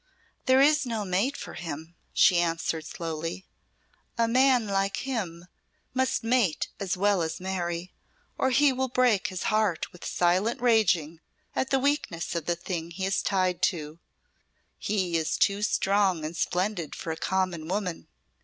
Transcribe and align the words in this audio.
"There 0.47 0.59
is 0.61 0.83
no 0.83 1.05
mate 1.05 1.37
for 1.37 1.53
him," 1.53 1.93
she 2.11 2.39
answered 2.39 2.87
slowly. 2.87 3.45
"A 4.17 4.27
man 4.27 4.65
like 4.65 4.97
him 5.05 5.45
must 5.93 6.23
mate 6.23 6.69
as 6.79 6.97
well 6.97 7.21
as 7.21 7.39
marry, 7.39 7.93
or 8.35 8.49
he 8.49 8.73
will 8.73 8.87
break 8.87 9.27
his 9.27 9.43
heart 9.53 9.91
with 9.93 10.03
silent 10.03 10.59
raging 10.59 11.19
at 11.55 11.69
the 11.69 11.77
weakness 11.77 12.33
of 12.33 12.47
the 12.47 12.55
thing 12.55 12.89
he 12.89 13.05
is 13.05 13.21
tied 13.21 13.61
to. 13.61 13.99
He 14.79 15.17
is 15.17 15.37
too 15.37 15.61
strong 15.61 16.25
and 16.25 16.35
splendid 16.35 16.95
for 16.95 17.11
a 17.11 17.15
common 17.15 17.67
woman. 17.67 18.07